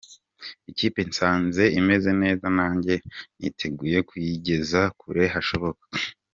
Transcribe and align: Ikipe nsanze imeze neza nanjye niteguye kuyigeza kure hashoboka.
Ikipe 0.71 0.99
nsanze 1.09 1.63
imeze 1.79 2.09
neza 2.21 2.45
nanjye 2.57 2.93
niteguye 3.37 3.99
kuyigeza 4.09 4.81
kure 4.99 5.23
hashoboka. 5.33 5.85